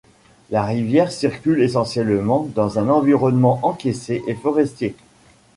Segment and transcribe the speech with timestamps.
[0.49, 4.95] La rivière circule essentiellement dans un environnement encaissé et forestier.